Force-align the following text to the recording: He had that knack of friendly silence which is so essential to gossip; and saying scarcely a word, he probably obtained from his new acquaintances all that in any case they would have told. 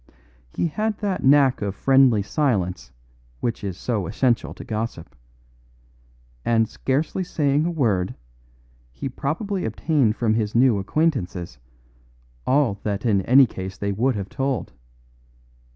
He 0.49 0.65
had 0.69 0.97
that 0.97 1.23
knack 1.23 1.61
of 1.61 1.75
friendly 1.75 2.23
silence 2.23 2.91
which 3.39 3.63
is 3.63 3.77
so 3.77 4.07
essential 4.07 4.51
to 4.55 4.63
gossip; 4.63 5.15
and 6.43 6.67
saying 6.67 6.73
scarcely 7.23 7.23
a 7.63 7.69
word, 7.69 8.15
he 8.91 9.07
probably 9.07 9.63
obtained 9.63 10.15
from 10.15 10.33
his 10.33 10.55
new 10.55 10.79
acquaintances 10.79 11.59
all 12.47 12.79
that 12.81 13.05
in 13.05 13.21
any 13.27 13.45
case 13.45 13.77
they 13.77 13.91
would 13.91 14.15
have 14.15 14.27
told. 14.29 14.73